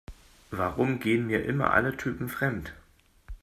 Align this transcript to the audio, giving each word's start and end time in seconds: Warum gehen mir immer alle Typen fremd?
Warum 0.49 0.99
gehen 0.99 1.27
mir 1.27 1.45
immer 1.45 1.73
alle 1.73 1.95
Typen 1.95 2.27
fremd? 2.27 2.73